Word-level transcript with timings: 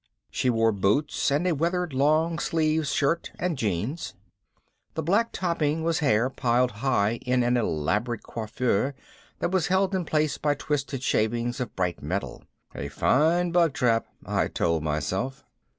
She 0.31 0.49
wore 0.49 0.71
boots 0.71 1.29
and 1.29 1.45
a 1.45 1.51
weathered 1.53 1.93
long 1.93 2.39
sleeved 2.39 2.87
shirt 2.87 3.31
and 3.37 3.55
jeans. 3.55 4.15
The 4.95 5.03
black 5.03 5.31
topping 5.31 5.83
was 5.83 5.99
hair, 5.99 6.27
piled 6.27 6.71
high 6.71 7.17
in 7.17 7.43
an 7.43 7.55
elaborate 7.55 8.23
coiffure 8.23 8.95
that 9.37 9.51
was 9.51 9.67
held 9.67 9.93
in 9.93 10.05
place 10.05 10.39
by 10.39 10.55
twisted 10.55 11.03
shavings 11.03 11.59
of 11.59 11.75
bright 11.75 12.01
metal. 12.01 12.43
A 12.73 12.87
fine 12.87 13.51
bug 13.51 13.73
trap, 13.73 14.07
I 14.25 14.47
told 14.47 14.81
myself. 14.83 15.43